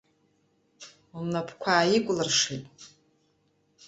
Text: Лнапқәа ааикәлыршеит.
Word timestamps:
Лнапқәа 1.19 1.71
ааикәлыршеит. 1.77 2.65